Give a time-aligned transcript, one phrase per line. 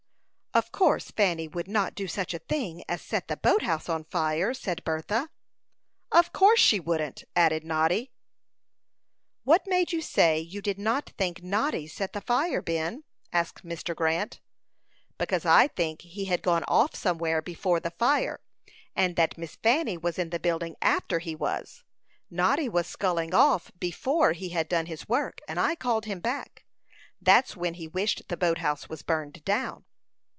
[0.53, 4.03] "Of course Fanny would not do such a thing as set the boat house on
[4.03, 5.29] fire," said Bertha.
[6.11, 8.11] "Of course she wouldn't," added Noddy.
[9.45, 13.95] "What made you say you did not think Noddy set the fire, Ben?" asked Mr.
[13.95, 14.41] Grant.
[15.17, 18.41] "Because I think he had gone off somewhere before the fire,
[18.93, 21.85] and that Miss Fanny was in the building after he was.
[22.29, 26.65] Noddy was sculling off before he had done his work, and I called him back.
[27.21, 29.85] That's when he wished the boat house was burned down."